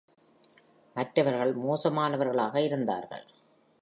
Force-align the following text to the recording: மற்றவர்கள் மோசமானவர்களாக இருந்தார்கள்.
மற்றவர்கள் 0.93 1.53
மோசமானவர்களாக 1.57 2.55
இருந்தார்கள். 2.55 3.25